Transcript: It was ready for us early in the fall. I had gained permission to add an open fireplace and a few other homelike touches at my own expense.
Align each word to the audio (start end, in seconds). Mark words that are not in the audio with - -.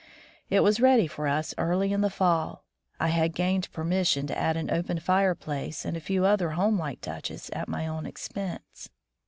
It 0.49 0.61
was 0.61 0.79
ready 0.79 1.05
for 1.05 1.27
us 1.27 1.53
early 1.59 1.93
in 1.93 2.01
the 2.01 2.09
fall. 2.09 2.65
I 2.99 3.09
had 3.09 3.35
gained 3.35 3.71
permission 3.71 4.25
to 4.25 4.35
add 4.35 4.57
an 4.57 4.71
open 4.71 4.99
fireplace 4.99 5.85
and 5.85 5.95
a 5.95 6.01
few 6.01 6.25
other 6.25 6.53
homelike 6.57 7.01
touches 7.01 7.51
at 7.51 7.69
my 7.69 7.85
own 7.85 8.07
expense. 8.07 8.89